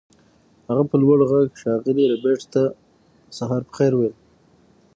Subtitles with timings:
[0.67, 2.63] هغه په لوړ غږ ښاغلي ربیټ ته
[3.37, 4.15] سهار په خیر وویل